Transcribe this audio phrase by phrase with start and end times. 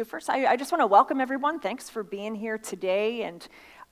[0.00, 1.60] So, first, I, I just want to welcome everyone.
[1.60, 3.46] Thanks for being here today and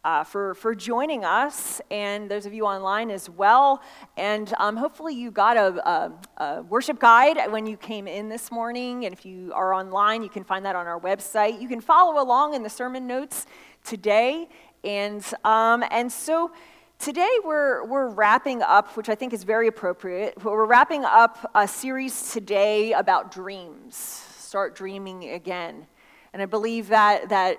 [0.04, 3.82] uh, for, for joining us, and those of you online as well.
[4.16, 8.50] And um, hopefully, you got a, a, a, worship guide when you came in this
[8.50, 9.04] morning.
[9.04, 11.60] And if you are online, you can find that on our website.
[11.60, 13.44] You can follow along in the sermon notes
[13.84, 14.48] today.
[14.84, 16.52] And, um, and so,
[17.00, 20.42] Today, we're, we're wrapping up, which I think is very appropriate.
[20.42, 25.86] We're wrapping up a series today about dreams start dreaming again.
[26.38, 27.58] And I believe that, that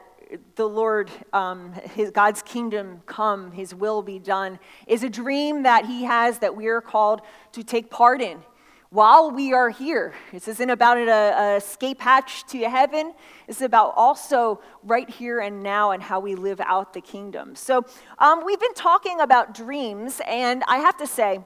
[0.55, 5.85] the Lord, um, his, God's kingdom come, his will be done, is a dream that
[5.85, 8.41] he has that we are called to take part in
[8.89, 10.13] while we are here.
[10.31, 13.13] This isn't about an a escape hatch to heaven.
[13.49, 17.57] It's about also right here and now and how we live out the kingdom.
[17.57, 17.83] So
[18.17, 21.41] um, we've been talking about dreams, and I have to say,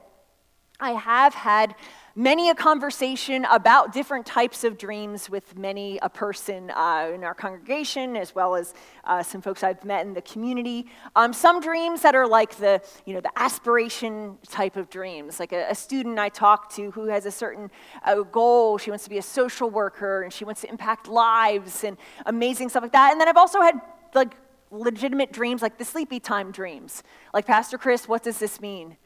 [0.80, 1.76] I have had
[2.16, 7.34] many a conversation about different types of dreams with many a person uh, in our
[7.34, 8.74] congregation as well as
[9.04, 10.86] uh, some folks i've met in the community.
[11.14, 15.38] Um, some dreams that are like the you know the aspiration type of dreams.
[15.38, 17.70] Like a, a student i talked to who has a certain
[18.04, 18.76] uh, goal.
[18.76, 22.68] She wants to be a social worker and she wants to impact lives and amazing
[22.68, 23.12] stuff like that.
[23.12, 23.80] And then i've also had
[24.12, 24.34] like
[24.72, 27.04] legitimate dreams like the sleepy time dreams.
[27.32, 28.96] Like pastor chris what does this mean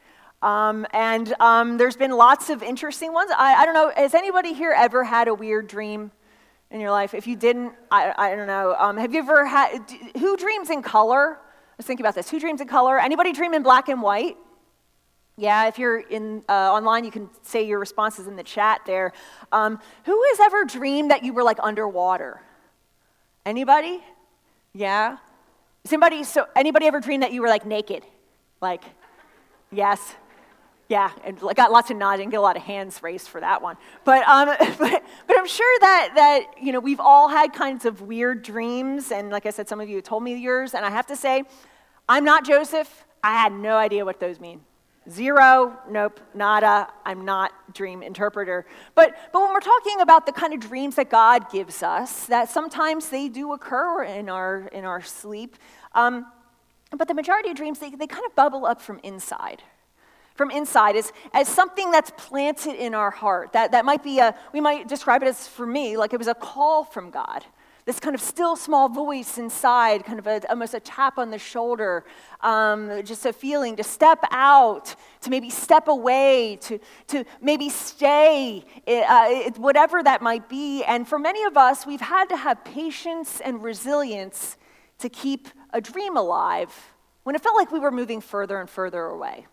[0.42, 3.30] um, and um, there's been lots of interesting ones.
[3.36, 6.12] I, I, don't know, has anybody here ever had a weird dream
[6.70, 7.12] in your life?
[7.12, 8.76] If you didn't, I, I don't know.
[8.78, 9.78] Um, have you ever had,
[10.16, 11.38] who dreams in color?
[11.76, 12.30] Let's think about this.
[12.30, 13.00] Who dreams in color?
[13.00, 14.36] Anybody dream in black and white?
[15.36, 19.12] Yeah, if you're in, uh, online, you can say your responses in the chat there.
[19.50, 22.40] Um, who has ever dreamed that you were like underwater?
[23.44, 24.00] Anybody?
[24.72, 25.18] Yeah?
[25.84, 28.04] Somebody, so anybody ever dreamed that you were like naked?
[28.60, 28.82] Like,
[29.72, 30.14] yes?
[30.88, 33.76] Yeah, and got lots of nodding, get a lot of hands raised for that one.
[34.04, 34.46] But, um,
[34.78, 39.12] but, but I'm sure that, that, you know, we've all had kinds of weird dreams.
[39.12, 40.72] And like I said, some of you told me yours.
[40.72, 41.44] And I have to say,
[42.08, 43.04] I'm not Joseph.
[43.22, 44.62] I had no idea what those mean.
[45.10, 46.88] Zero, nope, nada.
[47.04, 48.66] I'm not dream interpreter.
[48.94, 52.50] But, but when we're talking about the kind of dreams that God gives us, that
[52.50, 55.56] sometimes they do occur in our, in our sleep,
[55.94, 56.26] um,
[56.96, 59.62] but the majority of dreams, they, they kind of bubble up from inside,
[60.38, 63.52] from inside as, as something that's planted in our heart.
[63.52, 66.28] That, that might be a, we might describe it as for me, like it was
[66.28, 67.44] a call from God.
[67.84, 71.38] This kind of still small voice inside, kind of a, almost a tap on the
[71.38, 72.04] shoulder,
[72.42, 76.78] um, just a feeling to step out, to maybe step away, to,
[77.08, 80.84] to maybe stay, uh, whatever that might be.
[80.84, 84.56] And for many of us, we've had to have patience and resilience
[84.98, 86.72] to keep a dream alive
[87.24, 89.46] when it felt like we were moving further and further away.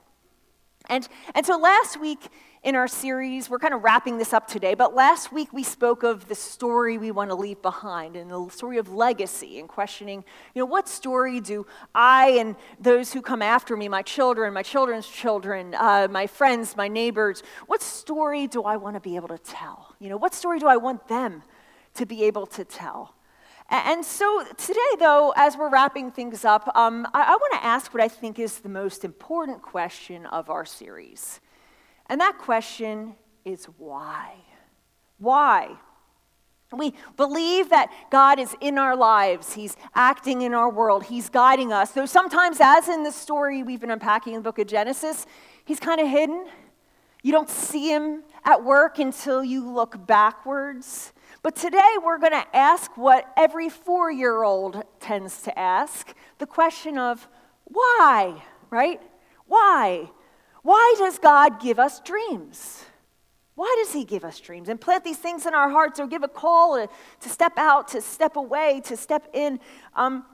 [0.90, 2.30] And, and so last week
[2.64, 6.04] in our series, we're kind of wrapping this up today, but last week we spoke
[6.04, 10.24] of the story we want to leave behind and the story of legacy and questioning,
[10.56, 14.64] you know, what story do I and those who come after me, my children, my
[14.64, 19.28] children's children, uh, my friends, my neighbors, what story do I want to be able
[19.30, 19.96] to tell?
[20.00, 21.44] You know, what story do I want them
[21.96, 23.15] to be able to tell?
[23.70, 27.94] And so today, though, as we're wrapping things up, um, I, I want to ask
[27.94, 31.42] what I think is the most important question of our series.
[32.08, 34.36] And that question is why?
[35.18, 35.78] Why?
[36.72, 39.54] We believe that God is in our lives.
[39.54, 41.06] He's acting in our world.
[41.06, 41.92] He's guiding us.
[41.92, 45.26] Though sometimes, as in the story we've been unpacking in the book of Genesis,
[45.64, 46.46] He's kind of hidden.
[47.24, 51.14] You don't see Him at work until you look backwards.
[51.46, 56.48] But today we're going to ask what every four year old tends to ask the
[56.48, 57.28] question of
[57.66, 58.42] why,
[58.72, 59.00] right?
[59.46, 60.10] Why?
[60.64, 62.84] Why does God give us dreams?
[63.54, 66.24] Why does He give us dreams and plant these things in our hearts or give
[66.24, 66.84] a call
[67.20, 69.60] to, step out, to step away, to step in?
[69.96, 70.26] Um,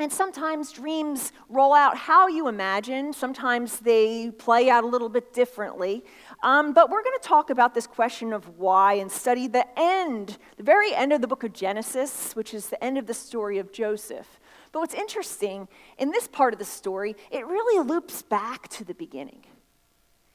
[0.00, 5.32] and sometimes dreams roll out how you imagine, sometimes they play out a little bit
[5.32, 6.04] differently.
[6.42, 10.38] Um, but we're going to talk about this question of why and study the end,
[10.56, 13.58] the very end of the book of Genesis, which is the end of the story
[13.58, 14.40] of Joseph.
[14.72, 18.94] But what's interesting, in this part of the story, it really loops back to the
[18.94, 19.44] beginning.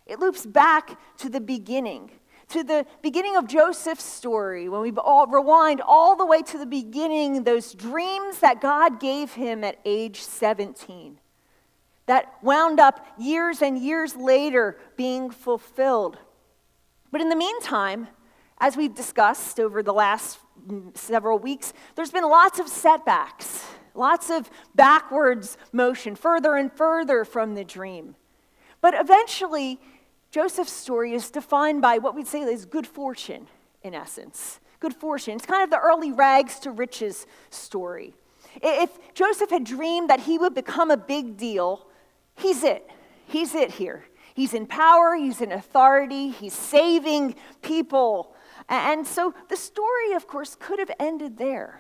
[0.06, 2.12] It loops back to the beginning
[2.50, 6.66] to the beginning of Joseph's story, when we all rewind all the way to the
[6.66, 11.20] beginning, those dreams that God gave him at age 17,
[12.06, 16.18] that wound up years and years later being fulfilled.
[17.12, 18.08] But in the meantime,
[18.60, 24.30] as we've discussed over the last mm, several weeks, there's been lots of setbacks, lots
[24.30, 28.16] of backwards motion, further and further from the dream.
[28.82, 29.80] But eventually,
[30.36, 33.48] Joseph's story is defined by what we'd say is good fortune,
[33.84, 34.60] in essence.
[34.82, 35.38] good fortune.
[35.38, 38.14] It's kind of the early rags to riches story.
[38.62, 41.88] If Joseph had dreamed that he would become a big deal,
[42.36, 42.86] he's it.
[43.28, 44.04] He's it here.
[44.34, 48.36] He's in power, he's in authority, he's saving people.
[48.68, 51.80] And so the story, of course, could have ended there.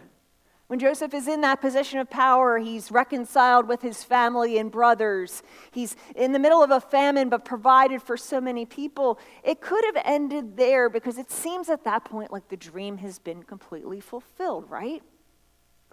[0.68, 5.44] When Joseph is in that position of power, he's reconciled with his family and brothers.
[5.72, 9.20] He's in the middle of a famine, but provided for so many people.
[9.44, 13.20] It could have ended there because it seems at that point like the dream has
[13.20, 15.04] been completely fulfilled, right?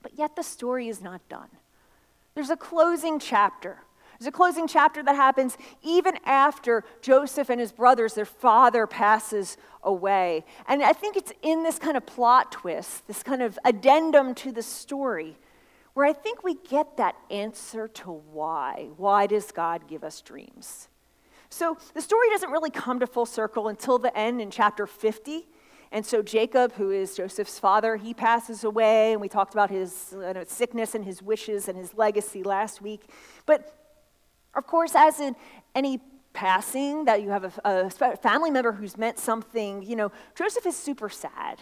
[0.00, 1.48] But yet the story is not done.
[2.34, 3.82] There's a closing chapter.
[4.22, 9.56] There's a closing chapter that happens even after Joseph and his brothers, their father, passes
[9.82, 10.44] away.
[10.68, 14.52] And I think it's in this kind of plot twist, this kind of addendum to
[14.52, 15.36] the story,
[15.94, 18.90] where I think we get that answer to why.
[18.96, 20.86] Why does God give us dreams?
[21.50, 25.48] So the story doesn't really come to full circle until the end in chapter 50.
[25.90, 30.14] And so Jacob, who is Joseph's father, he passes away, and we talked about his
[30.46, 33.10] sickness and his wishes and his legacy last week.
[33.46, 33.80] But
[34.54, 35.36] of course, as in
[35.74, 36.00] any
[36.32, 40.76] passing that you have a, a, family member who's meant something, you know, Joseph is
[40.76, 41.60] super sad.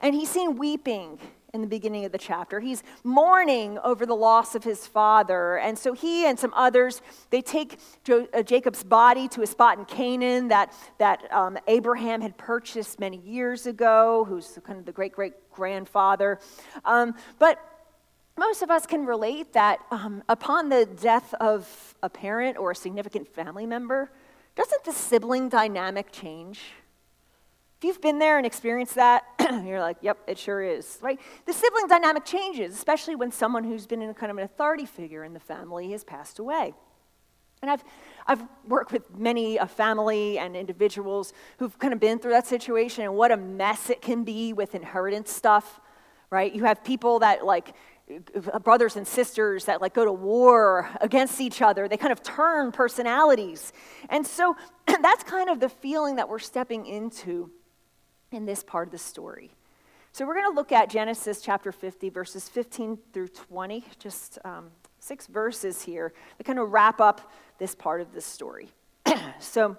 [0.00, 1.18] And he's seen weeping
[1.54, 2.60] in the beginning of the chapter.
[2.60, 5.56] He's mourning over the loss of his father.
[5.58, 7.00] And so he and some others,
[7.30, 12.20] they take jo- uh, Jacob's body to a spot in Canaan that, that um, Abraham
[12.20, 16.38] had purchased many years ago, who's kind of the great great grandfather.
[16.84, 17.58] Um, but
[18.38, 22.74] most of us can relate that um, upon the death of a parent or a
[22.76, 24.10] significant family member,
[24.54, 26.60] doesn't the sibling dynamic change?
[27.78, 29.24] If you've been there and experienced that,
[29.64, 31.20] you're like, yep, it sure is, right?
[31.44, 35.24] The sibling dynamic changes, especially when someone who's been in kind of an authority figure
[35.24, 36.74] in the family has passed away.
[37.62, 37.84] And I've,
[38.26, 43.04] I've worked with many a family and individuals who've kind of been through that situation
[43.04, 45.80] and what a mess it can be with inheritance stuff,
[46.30, 46.54] right?
[46.54, 47.74] You have people that like
[48.62, 51.88] brothers and sisters that like go to war against each other.
[51.88, 53.72] They kind of turn personalities.
[54.08, 54.56] And so
[54.86, 57.50] that's kind of the feeling that we're stepping into
[58.30, 59.50] in this part of the story.
[60.12, 64.70] So we're going to look at genesis chapter 50 verses 15 through 20 just um,
[64.98, 68.70] six verses here that kind of wrap up this part of the story.
[69.40, 69.76] So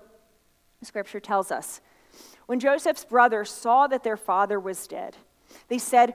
[0.84, 1.82] scripture tells us
[2.46, 5.18] when joseph's brothers saw that their father was dead
[5.70, 6.14] they said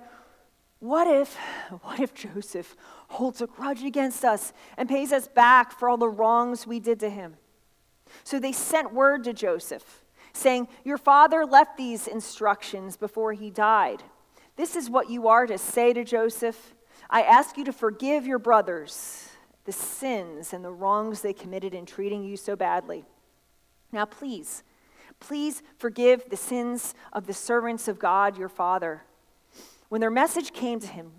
[0.82, 1.36] what if,
[1.82, 2.74] what if Joseph
[3.08, 6.98] holds a grudge against us and pays us back for all the wrongs we did
[7.00, 7.36] to him?
[8.24, 10.02] So they sent word to Joseph,
[10.32, 14.02] saying, Your father left these instructions before he died.
[14.56, 16.74] This is what you are to say to Joseph
[17.08, 19.28] I ask you to forgive your brothers
[19.64, 23.04] the sins and the wrongs they committed in treating you so badly.
[23.92, 24.64] Now, please,
[25.20, 29.02] please forgive the sins of the servants of God, your father.
[29.92, 31.12] When their message came to him,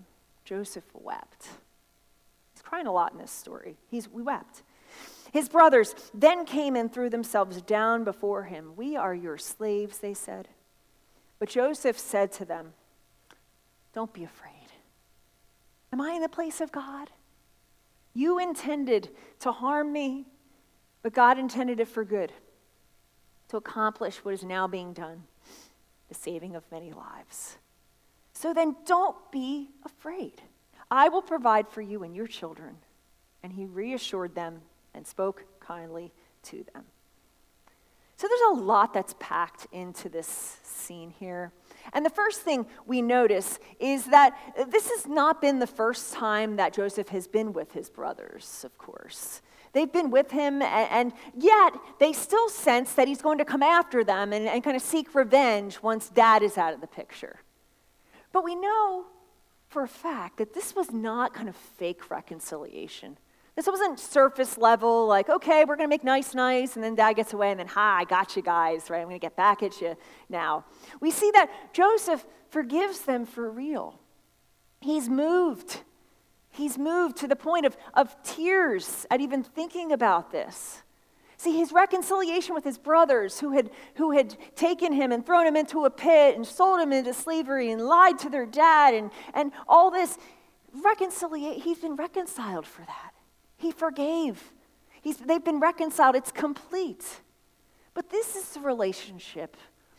[0.44, 1.46] Joseph wept.
[2.52, 3.76] He's crying a lot in this story.
[3.88, 4.64] He's, we wept.
[5.32, 8.72] His brothers then came and threw themselves down before him.
[8.74, 10.48] We are your slaves, they said.
[11.38, 12.72] But Joseph said to them,
[13.92, 14.72] Don't be afraid.
[15.92, 17.10] Am I in the place of God?
[18.12, 20.26] You intended to harm me,
[21.00, 22.32] but God intended it for good,
[23.50, 25.22] to accomplish what is now being done
[26.08, 27.58] the saving of many lives.
[28.34, 30.42] So then don't be afraid.
[30.90, 32.76] I will provide for you and your children.
[33.42, 34.60] And he reassured them
[34.94, 36.12] and spoke kindly
[36.44, 36.84] to them.
[38.16, 41.52] So there's a lot that's packed into this scene here.
[41.92, 44.36] And the first thing we notice is that
[44.68, 48.78] this has not been the first time that Joseph has been with his brothers, of
[48.78, 49.42] course.
[49.72, 54.04] They've been with him, and, yet they still sense that he's going to come after
[54.04, 57.40] them and, and kind of seek revenge once dad is out of the picture.
[58.34, 59.04] But we know
[59.68, 63.16] for a fact that this was not kind of fake reconciliation.
[63.54, 67.12] This wasn't surface level, like, okay, we're going to make nice, nice, and then dad
[67.12, 68.98] gets away, and then, hi, I got you guys, right?
[68.98, 69.96] I'm going to get back at you
[70.28, 70.64] now.
[71.00, 74.00] We see that Joseph forgives them for real.
[74.80, 75.82] He's moved.
[76.50, 80.82] He's moved to the point of, of tears at even thinking about this.
[81.44, 85.56] See, his reconciliation with his brothers who had, who had taken him and thrown him
[85.56, 89.52] into a pit and sold him into slavery and lied to their dad and, and
[89.68, 90.16] all this,
[90.72, 93.12] reconciliate, he's been reconciled for that.
[93.58, 94.54] He forgave.
[95.02, 96.16] He's, they've been reconciled.
[96.16, 97.04] It's complete.
[97.92, 99.58] But this is the relationship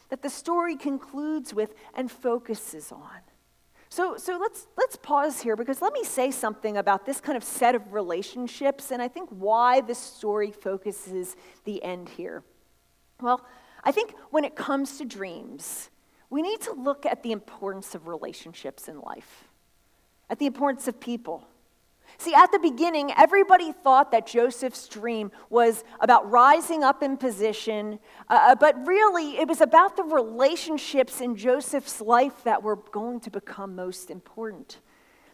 [0.09, 3.19] that the story concludes with and focuses on.
[3.95, 7.45] So, so let's, let's pause here because let me say something about this kind of
[7.45, 12.43] set of relationships and I think why this story focuses the end here.
[13.21, 13.45] Well,
[13.85, 15.91] I think when it comes to dreams,
[16.29, 19.45] we need to look at the importance of relationships in life,
[20.29, 21.47] at the importance of people.
[22.17, 27.99] See, at the beginning, everybody thought that Joseph's dream was about rising up in position,
[28.29, 33.19] uh, uh, but really it was about the relationships in Joseph's life that were going
[33.21, 34.79] to become most important.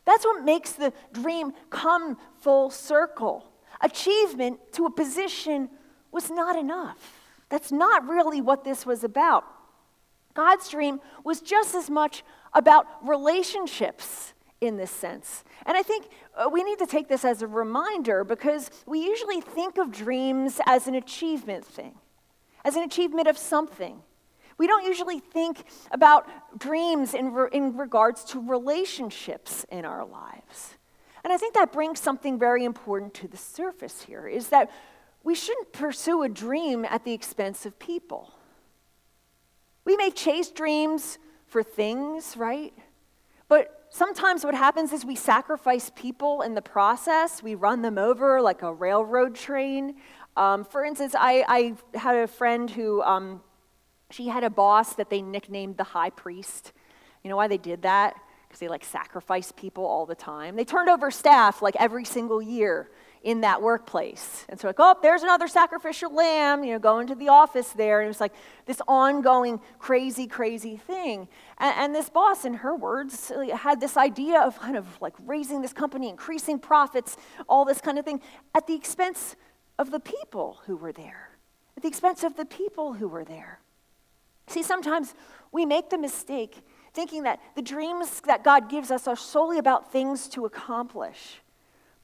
[0.06, 3.51] That's what makes the dream come full circle.
[3.82, 5.70] Achievement to a position
[6.12, 7.20] was not enough.
[7.50, 9.46] That's not really what this was about.
[10.34, 12.24] God's dream was just as much
[12.54, 15.44] about relationships in this sense.
[15.65, 19.41] And I think uh, we need to take this as a reminder because we usually
[19.41, 21.96] think of dreams as an achievement thing,
[22.63, 24.01] as an achievement of something.
[24.60, 30.75] We don't usually think about dreams in, re- in regards to relationships in our lives.
[31.24, 34.72] And I think that brings something very important to the surface here is that
[35.24, 38.34] we shouldn't pursue a dream at the expense of people.
[39.86, 42.74] We may chase dreams for things, right?
[43.48, 47.44] But sometimes what happens is we sacrifice people in the process.
[47.44, 49.96] We run them over like a railroad train.
[50.36, 51.44] Um, for instance, I,
[51.94, 53.42] I, had a friend who, um,
[54.10, 56.72] she had a boss that they nicknamed the high priest.
[57.22, 58.16] You know why they did that?
[58.48, 60.56] Because they like sacrifice people all the time.
[60.56, 62.90] They turned over staff like every single year
[63.24, 64.46] in that workplace.
[64.50, 68.00] And so, like, oh, there's another sacrificial lamb, you know, going to the office there.
[68.00, 68.34] And it was like
[68.66, 71.28] this ongoing, crazy, crazy thing.
[71.60, 75.62] And, and this boss, in her words, had this idea of kind of like raising
[75.62, 77.16] this company, increasing profits,
[77.48, 78.22] all this kind of thing,
[78.56, 79.36] at the expense
[79.78, 81.38] of the people who were there,
[81.78, 83.60] at the expense of the people who were there.
[84.48, 85.13] See, sometimes
[85.51, 86.63] we make the mistake
[86.94, 91.42] thinking that the dreams that God gives us are solely about things to accomplish.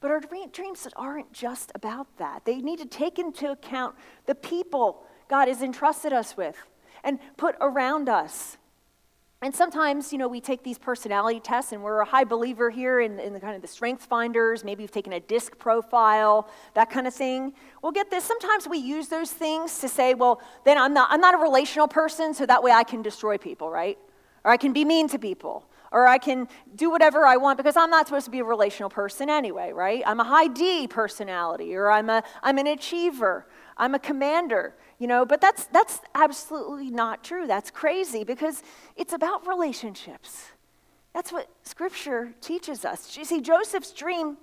[0.00, 2.44] But our dreams aren't just about that.
[2.44, 6.56] They need to take into account the people God has entrusted us with
[7.04, 8.56] and put around us.
[9.40, 12.98] And sometimes, you know, we take these personality tests, and we're a high believer here
[12.98, 14.64] in, in the kind of the strength finders.
[14.64, 17.52] Maybe we've taken a disc profile, that kind of thing.
[17.80, 18.24] Well, get this.
[18.24, 21.86] Sometimes we use those things to say, well, then I'm not, I'm not a relational
[21.86, 23.96] person, so that way I can destroy people, right?
[24.44, 27.76] Or I can be mean to people or I can do whatever I want because
[27.76, 30.02] I'm not supposed to be a relational person anyway, right?
[30.06, 35.06] I'm a high D personality, or I'm, a, I'm an achiever, I'm a commander, you
[35.06, 37.46] know, but that's, that's absolutely not true.
[37.46, 38.62] That's crazy because
[38.96, 40.46] it's about relationships.
[41.14, 43.16] That's what Scripture teaches us.
[43.16, 44.36] You see, Joseph's dream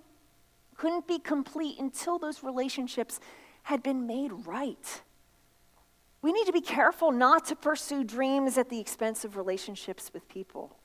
[0.77, 3.19] couldn't be complete until those relationships
[3.63, 5.01] had been made right.
[6.21, 10.27] We need to be careful not to pursue dreams at the expense of relationships with
[10.27, 10.75] people.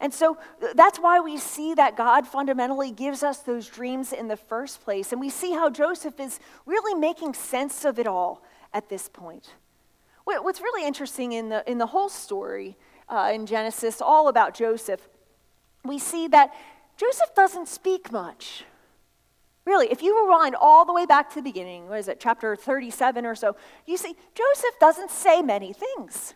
[0.00, 0.36] And so
[0.74, 5.12] that's why we see that God fundamentally gives us those dreams in the first place.
[5.12, 9.54] And we see how Joseph is really making sense of it all at this point.
[10.24, 12.76] What's really interesting in the, in the whole story
[13.08, 15.06] uh, in Genesis, all about Joseph,
[15.84, 16.54] we see that
[16.96, 18.64] Joseph doesn't speak much.
[19.66, 22.54] Really, if you rewind all the way back to the beginning, what is it, chapter
[22.56, 26.34] 37 or so, you see Joseph doesn't say many things.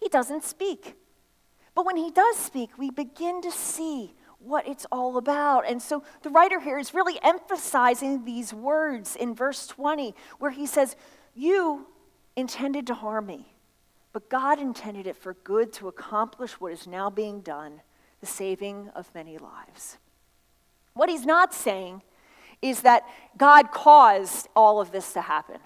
[0.00, 0.96] He doesn't speak.
[1.74, 5.66] But when he does speak, we begin to see what it's all about.
[5.66, 10.66] And so the writer here is really emphasizing these words in verse 20, where he
[10.66, 10.96] says,
[11.34, 11.86] You
[12.36, 13.54] intended to harm me,
[14.12, 17.80] but God intended it for good to accomplish what is now being done,
[18.20, 19.98] the saving of many lives.
[20.92, 22.02] What he's not saying
[22.62, 23.02] is that
[23.36, 25.58] God caused all of this to happen.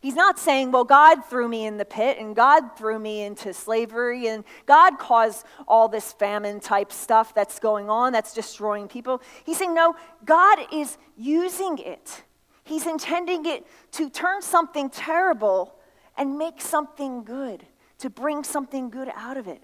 [0.00, 3.52] He's not saying, well, God threw me in the pit and God threw me into
[3.52, 9.22] slavery and God caused all this famine type stuff that's going on that's destroying people.
[9.44, 12.22] He's saying, no, God is using it.
[12.64, 15.74] He's intending it to turn something terrible
[16.16, 17.64] and make something good,
[17.98, 19.62] to bring something good out of it.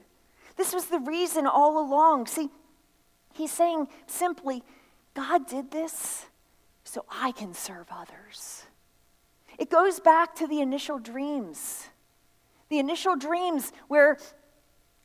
[0.56, 2.26] This was the reason all along.
[2.26, 2.48] See,
[3.34, 4.62] he's saying simply,
[5.14, 6.26] God did this
[6.84, 8.64] so I can serve others.
[9.62, 11.86] It goes back to the initial dreams.
[12.68, 14.18] The initial dreams where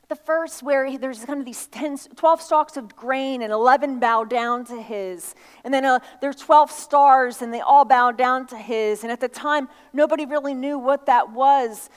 [0.08, 4.24] the first, where there's kind of these 10, 12 stalks of grain and 11 bow
[4.24, 5.36] down to his.
[5.62, 9.04] And then uh, there's 12 stars and they all bow down to his.
[9.04, 11.88] And at the time, nobody really knew what that was.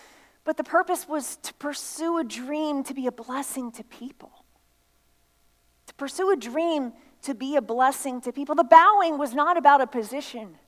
[0.44, 4.46] But the purpose was to pursue a dream to be a blessing to people.
[5.88, 8.54] To pursue a dream to be a blessing to people.
[8.54, 10.60] The bowing was not about a position.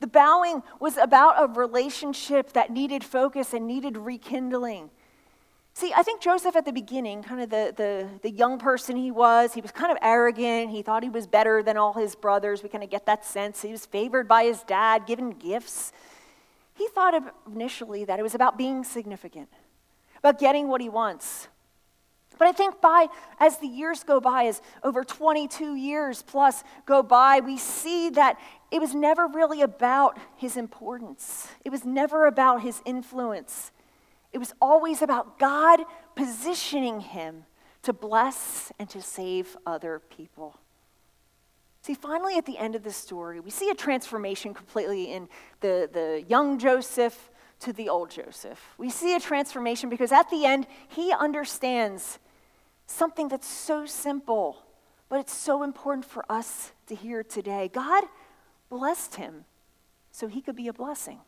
[0.00, 4.90] The bowing was about a relationship that needed focus and needed rekindling.
[5.72, 9.10] See, I think Joseph at the beginning, kind of the, the, the young person he
[9.10, 10.70] was, he was kind of arrogant.
[10.70, 12.62] He thought he was better than all his brothers.
[12.62, 13.60] We kind of get that sense.
[13.60, 15.92] He was favored by his dad, given gifts.
[16.74, 17.14] He thought
[17.46, 19.48] initially that it was about being significant,
[20.18, 21.48] about getting what he wants.
[22.38, 23.08] But I think by
[23.40, 28.38] as the years go by, as over 22 years plus go by, we see that
[28.70, 31.48] it was never really about his importance.
[31.64, 33.70] It was never about his influence.
[34.32, 35.80] It was always about God
[36.14, 37.44] positioning him
[37.82, 40.58] to bless and to save other people.
[41.82, 45.28] See, finally, at the end of the story, we see a transformation completely in
[45.60, 47.30] the, the young Joseph
[47.60, 48.60] to the old Joseph.
[48.76, 52.18] We see a transformation because at the end, he understands
[52.86, 54.64] something that's so simple,
[55.08, 57.70] but it's so important for us to hear today.
[57.72, 58.04] God
[58.68, 59.44] blessed him
[60.10, 61.20] so he could be a blessing.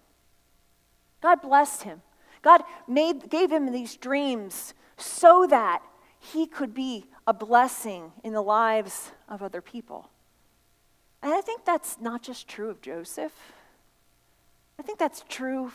[1.20, 2.02] God blessed him.
[2.42, 5.82] God made, gave him these dreams so that
[6.20, 10.10] he could be a blessing in the lives of other people.
[11.22, 13.32] And I think that's not just true of Joseph,
[14.78, 15.72] I think that's true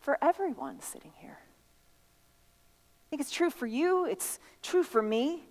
[0.00, 1.38] for everyone sitting here.
[1.40, 5.44] I think it's true for you, it's true for me.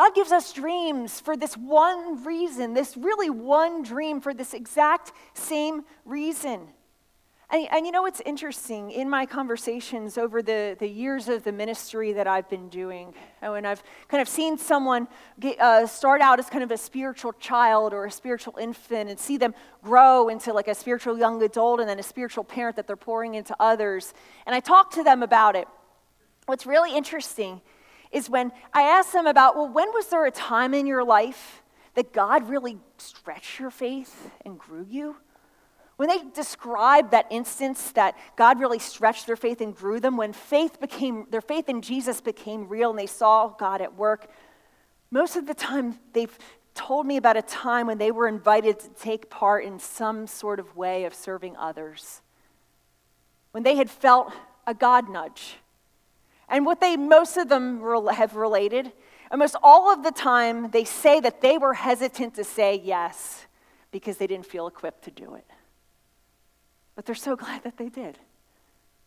[0.00, 5.12] God gives us dreams for this one reason, this really one dream for this exact
[5.34, 6.68] same reason.
[7.50, 11.52] And, and, you know what's interesting in my conversations over the, the years of the
[11.52, 15.06] ministry that I've been doing, when I've kind of seen someone
[15.38, 19.20] get, uh, start out as kind of a spiritual child or a spiritual infant and
[19.20, 22.86] see them grow into like a spiritual young adult and then a spiritual parent that
[22.86, 24.14] they're pouring into others,
[24.46, 25.68] and I talk to them about it.
[26.46, 27.60] What's really interesting
[28.10, 31.62] is when I ask them about, well, when was there a time in your life
[31.94, 35.16] that God really stretched your faith and grew you?
[35.96, 40.32] When they describe that instance that God really stretched their faith and grew them, when
[40.32, 44.30] faith became, their faith in Jesus became real and they saw God at work,
[45.10, 46.36] most of the time they've
[46.74, 50.58] told me about a time when they were invited to take part in some sort
[50.58, 52.22] of way of serving others.
[53.50, 54.32] When they had felt
[54.66, 55.56] a God nudge.
[56.50, 58.92] And what they, most of them have related,
[59.30, 63.46] almost all of the time, they say that they were hesitant to say yes
[63.92, 65.46] because they didn't feel equipped to do it.
[66.96, 68.18] But they're so glad that they did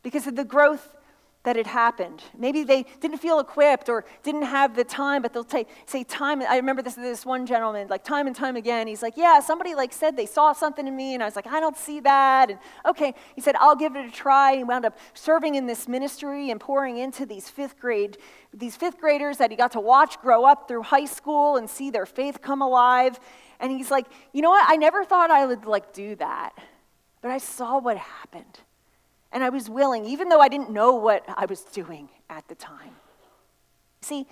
[0.01, 0.95] because of the growth
[1.43, 2.23] that had happened.
[2.37, 6.41] Maybe they didn't feel equipped or didn't have the time, but they'll say, say time.
[6.41, 9.75] I remember this, this one gentleman, like time and time again, he's like, yeah, somebody
[9.75, 12.49] like said they saw something in me, and I was like, I don't see that.
[12.49, 14.55] And okay, he said, I'll give it a try.
[14.55, 18.17] He wound up serving in this ministry and pouring into these fifth grade,
[18.53, 21.89] these fifth graders that he got to watch grow up through high school and see
[21.89, 23.19] their faith come alive.
[23.59, 24.65] And he's like, you know what?
[24.67, 26.53] I never thought I would like do that.
[27.21, 28.59] But I saw what happened.
[29.33, 32.55] And I was willing, even though I didn't know what I was doing at the
[32.55, 32.95] time.
[34.01, 34.27] See,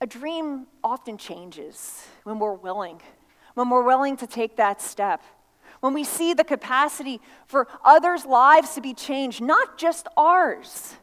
[0.00, 3.00] a dream often changes when we're willing,
[3.54, 5.22] when we're willing to take that step,
[5.80, 10.94] when we see the capacity for others' lives to be changed, not just ours.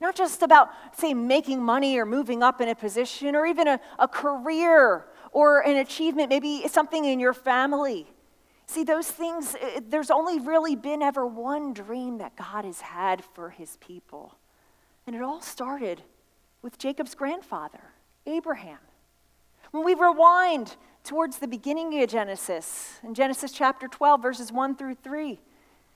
[0.00, 3.80] Not just about, say, making money or moving up in a position or even a,
[3.98, 8.06] a career or an achievement, maybe something in your family.
[8.70, 9.56] See, those things,
[9.88, 14.36] there's only really been ever one dream that God has had for his people.
[15.08, 16.02] And it all started
[16.62, 17.80] with Jacob's grandfather,
[18.26, 18.78] Abraham.
[19.72, 24.94] When we rewind towards the beginning of Genesis, in Genesis chapter 12, verses 1 through
[24.94, 25.40] 3,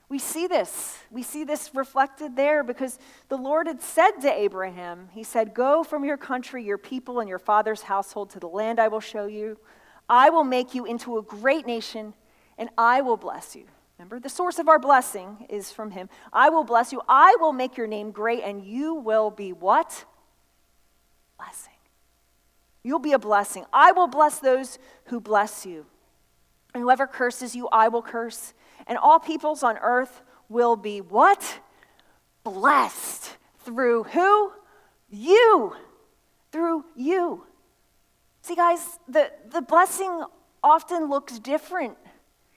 [0.08, 0.98] we see this.
[1.12, 5.84] We see this reflected there because the Lord had said to Abraham, He said, Go
[5.84, 9.26] from your country, your people, and your father's household to the land I will show
[9.26, 9.60] you.
[10.08, 12.14] I will make you into a great nation
[12.58, 13.64] and I will bless you.
[13.98, 16.08] Remember, the source of our blessing is from him.
[16.32, 17.00] I will bless you.
[17.08, 20.04] I will make your name great, and you will be what?
[21.38, 21.72] Blessing.
[22.82, 23.64] You'll be a blessing.
[23.72, 25.86] I will bless those who bless you.
[26.74, 28.52] And whoever curses you, I will curse.
[28.86, 31.60] And all peoples on earth will be what?
[32.42, 34.52] Blessed through who?
[35.08, 35.74] You.
[36.50, 37.44] Through you.
[38.42, 40.24] See, guys, the, the blessing
[40.62, 41.96] often looks different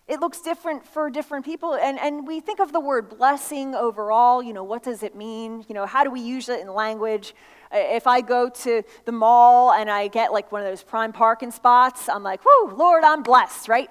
[0.08, 1.76] it looks different for different people.
[1.76, 4.42] And, and we think of the word blessing overall.
[4.42, 5.66] You know, what does it mean?
[5.68, 7.36] You know, how do we use it in language?
[7.74, 11.52] If I go to the mall and I get like one of those prime parking
[11.52, 13.90] spots, I'm like, whoo, Lord, I'm blessed, right?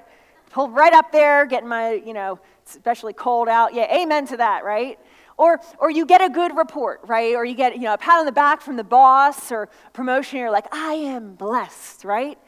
[0.50, 3.74] Pull right up there, getting my, you know, especially cold out.
[3.74, 4.98] Yeah, amen to that, right?
[5.36, 7.34] Or, or you get a good report, right?
[7.34, 10.38] Or you get, you know, a pat on the back from the boss or promotion,
[10.38, 12.38] you're like, I am blessed, right?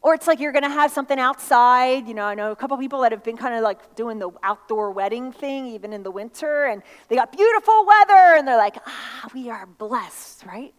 [0.00, 2.06] Or it's like you're going to have something outside.
[2.06, 4.30] You know, I know a couple people that have been kind of like doing the
[4.42, 8.76] outdoor wedding thing, even in the winter, and they got beautiful weather, and they're like,
[8.86, 10.72] ah, we are blessed, right?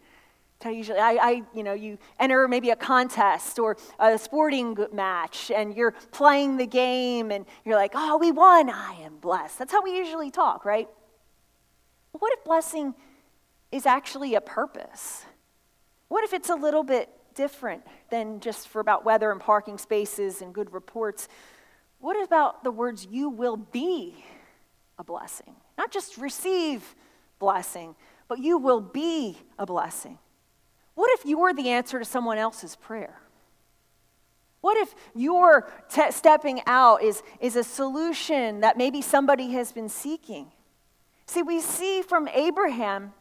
[0.61, 5.51] So usually, I, I, you know, you enter maybe a contest or a sporting match,
[5.51, 8.69] and you're playing the game, and you're like, oh, we won.
[8.69, 9.57] I am blessed.
[9.59, 10.89] That's how we usually talk, right?
[12.11, 12.93] What if blessing
[13.71, 15.25] is actually a purpose?
[16.07, 20.41] What if it's a little bit different than just for about weather and parking spaces
[20.41, 21.29] and good reports?
[21.99, 24.25] What about the words, you will be
[24.97, 25.55] a blessing?
[25.77, 26.95] Not just receive
[27.39, 27.95] blessing,
[28.27, 30.17] but you will be a blessing.
[30.95, 33.21] What if you were the answer to someone else's prayer?
[34.59, 39.87] What if your te- stepping out is, is a solution that maybe somebody has been
[39.87, 40.51] seeking?
[41.25, 43.13] See, we see from Abraham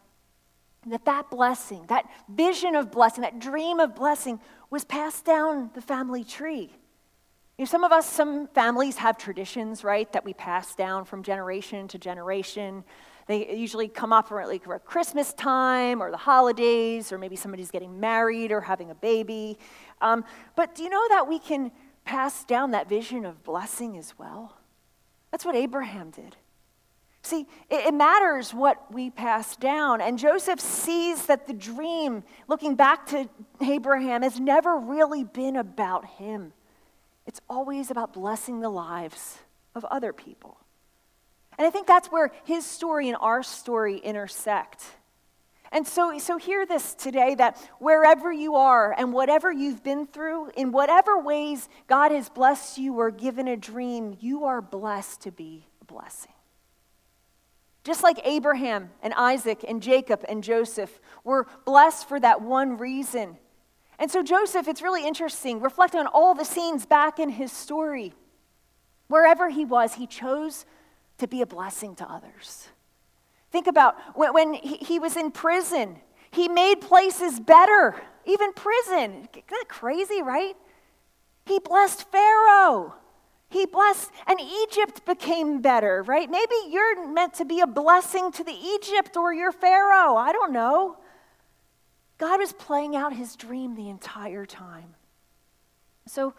[0.90, 5.80] that that blessing, that vision of blessing, that dream of blessing was passed down the
[5.80, 6.70] family tree.
[7.58, 11.22] You know, some of us, some families have traditions, right, that we pass down from
[11.22, 12.84] generation to generation.
[13.26, 17.98] They usually come up around like Christmas time or the holidays, or maybe somebody's getting
[17.98, 19.58] married or having a baby.
[20.00, 20.24] Um,
[20.54, 21.72] but do you know that we can
[22.04, 24.56] pass down that vision of blessing as well?
[25.30, 26.36] That's what Abraham did.
[27.28, 30.00] See, it, matters what we pass down.
[30.00, 33.28] And Joseph sees that the dream, looking back to
[33.60, 36.54] Abraham, has never really been about him.
[37.26, 39.40] It's always about blessing the lives
[39.74, 40.56] of other people.
[41.58, 44.82] And I think that's where his story and our story intersect.
[45.70, 50.52] And so, so hear this today that wherever you are and whatever you've been through,
[50.56, 55.30] in whatever ways God has blessed you or given a dream, you are blessed to
[55.30, 56.32] be a blessing.
[57.84, 63.38] Just like Abraham and Isaac and Jacob and Joseph were blessed for that one reason.
[63.98, 65.60] And so, Joseph, it's really interesting.
[65.60, 68.12] Reflect on all the scenes back in his story.
[69.08, 70.66] Wherever he was, he chose
[71.18, 72.68] to be a blessing to others.
[73.50, 75.96] Think about when, when he, he was in prison,
[76.30, 79.28] he made places better, even prison.
[79.32, 80.54] Isn't that crazy, right?
[81.46, 82.94] He blessed Pharaoh.
[83.50, 86.30] He blessed, and Egypt became better, right?
[86.30, 90.16] Maybe you're meant to be a blessing to the Egypt or your Pharaoh.
[90.16, 90.98] I don't know.
[92.18, 94.94] God was playing out his dream the entire time.
[96.06, 96.34] So,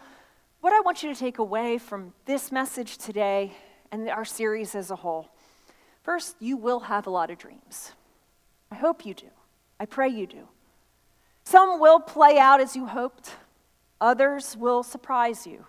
[0.60, 3.52] what I want you to take away from this message today
[3.90, 5.30] and our series as a whole
[6.02, 7.92] first, you will have a lot of dreams.
[8.70, 9.28] I hope you do.
[9.78, 10.48] I pray you do.
[11.44, 13.34] Some will play out as you hoped,
[14.00, 15.66] others will surprise you.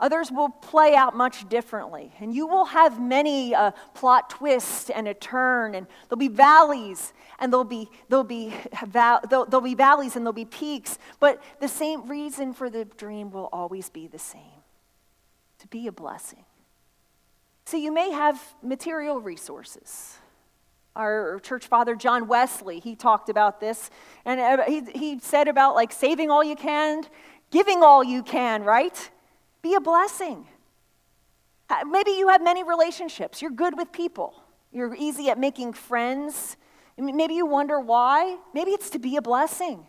[0.00, 5.06] Others will play out much differently, and you will have many a plot twist and
[5.06, 8.54] a turn, and there'll be valleys, and there'll be there'll be
[8.88, 10.98] there'll, there'll be valleys and there'll be peaks.
[11.20, 14.62] But the same reason for the dream will always be the same:
[15.58, 16.44] to be a blessing.
[17.66, 20.16] So you may have material resources.
[20.96, 23.90] Our church father John Wesley he talked about this,
[24.24, 27.04] and uh, he he said about like saving all you can,
[27.50, 29.10] giving all you can, right?
[29.62, 30.46] Be a blessing.
[31.86, 33.40] Maybe you have many relationships.
[33.40, 34.42] You're good with people.
[34.72, 36.56] You're easy at making friends.
[36.96, 38.38] Maybe you wonder why.
[38.54, 39.86] Maybe it's to be a blessing.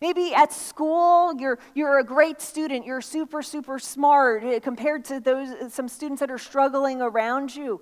[0.00, 2.84] Maybe at school, you're, you're a great student.
[2.84, 7.80] You're super, super smart eh, compared to those, some students that are struggling around you.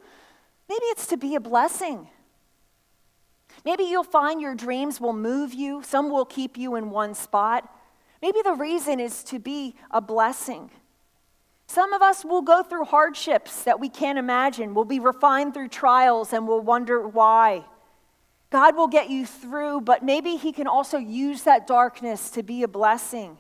[0.68, 2.08] Maybe it's to be a blessing.
[3.64, 7.68] Maybe you'll find your dreams will move you, some will keep you in one spot.
[8.22, 10.70] Maybe the reason is to be a blessing.
[11.70, 14.74] Some of us will go through hardships that we can't imagine.
[14.74, 17.64] We'll be refined through trials and we'll wonder why.
[18.50, 22.64] God will get you through, but maybe He can also use that darkness to be
[22.64, 23.38] a blessing.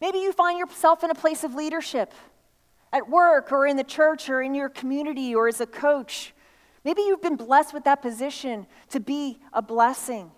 [0.00, 2.12] Maybe you find yourself in a place of leadership
[2.92, 6.32] at work or in the church or in your community or as a coach.
[6.84, 10.30] Maybe you've been blessed with that position to be a blessing.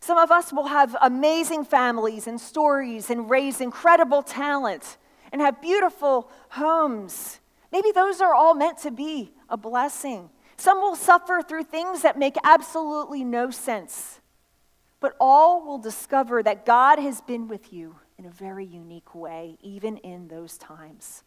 [0.00, 4.98] Some of us will have amazing families and stories and raise incredible talent
[5.32, 7.40] and have beautiful homes.
[7.72, 10.30] Maybe those are all meant to be a blessing.
[10.56, 14.20] Some will suffer through things that make absolutely no sense,
[15.00, 19.56] but all will discover that God has been with you in a very unique way,
[19.62, 21.22] even in those times.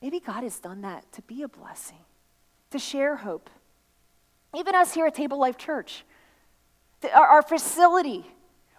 [0.00, 2.04] Maybe God has done that to be a blessing,
[2.70, 3.50] to share hope.
[4.54, 6.04] Even us here at Table Life Church,
[7.12, 8.24] our, facility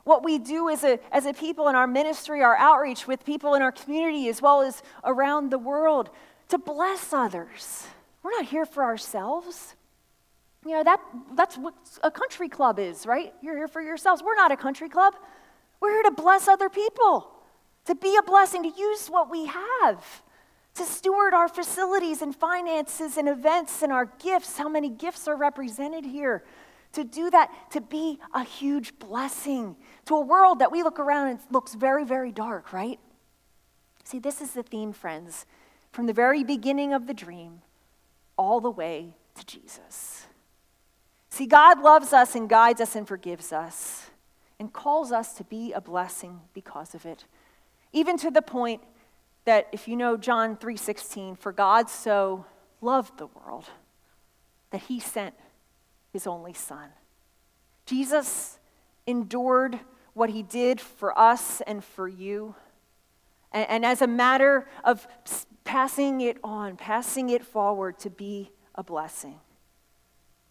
[0.07, 3.53] what we do as a, as a people in our ministry, our outreach with people
[3.53, 6.09] in our community, as well as around the world,
[6.49, 7.85] to bless others.
[8.23, 9.75] We're not here for ourselves.
[10.65, 10.99] You know, that,
[11.35, 13.33] that's what a country club is, right?
[13.41, 14.23] You're here for yourselves.
[14.23, 15.13] We're not a country club.
[15.79, 17.29] We're here to bless other people,
[17.85, 20.23] to be a blessing, to use what we have,
[20.75, 24.57] to steward our facilities and finances and events and our gifts.
[24.57, 26.43] How many gifts are represented here?
[26.93, 31.27] To do that, to be a huge blessing to a world that we look around
[31.27, 32.99] and looks very, very dark, right?
[34.03, 35.45] See, this is the theme, friends,
[35.91, 37.61] from the very beginning of the dream
[38.37, 40.27] all the way to Jesus.
[41.29, 44.09] See, God loves us and guides us and forgives us
[44.59, 47.25] and calls us to be a blessing because of it.
[47.93, 48.81] Even to the point
[49.45, 52.45] that if you know John 3:16, for God so
[52.81, 53.69] loved the world
[54.71, 55.35] that he sent
[56.17, 56.89] his only son.
[57.85, 58.57] Jesus
[59.05, 59.79] endured
[60.15, 62.55] what he did for us and for you.
[63.51, 65.07] And, and as a matter of
[65.63, 69.39] passing it on, passing it forward to be a blessing.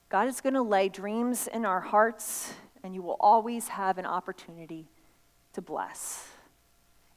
[0.09, 4.07] God is going to lay dreams in our hearts, and you will always have an
[4.07, 4.87] opportunity
[5.55, 6.29] to bless.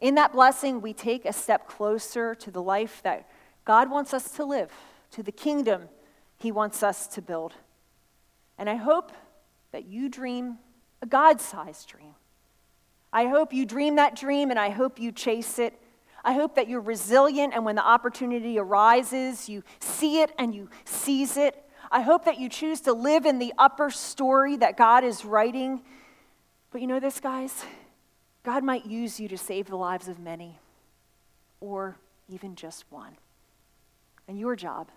[0.01, 3.29] In that blessing, we take a step closer to the life that
[3.63, 4.71] God wants us to live,
[5.11, 5.83] to the kingdom
[6.39, 7.53] He wants us to build.
[8.59, 9.13] And I hope
[9.71, 10.59] that you dream
[11.01, 12.13] a God sized dream.
[13.11, 15.73] I hope you dream that dream and I hope you chase it.
[16.23, 20.69] I hope that you're resilient and when the opportunity arises, you see it and you
[20.83, 21.55] seize it.
[21.89, 25.81] I hope that you choose to live in the upper story that God is writing.
[26.71, 27.63] But you know this, guys?
[28.43, 30.59] God might use you to save the lives of many,
[31.59, 33.17] or even just one.
[34.27, 34.89] And your job,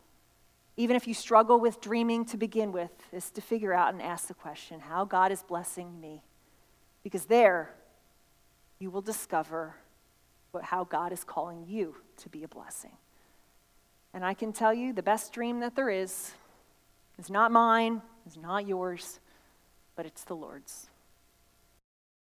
[0.76, 4.28] even if you struggle with dreaming to begin with, is to figure out and ask
[4.28, 6.22] the question how God is blessing me.
[7.02, 7.74] Because there,
[8.78, 9.74] you will discover
[10.52, 12.96] what, how God is calling you to be a blessing.
[14.14, 16.32] And I can tell you the best dream that there is
[17.18, 19.20] is not mine, is not yours,
[19.96, 20.88] but it's the Lord's.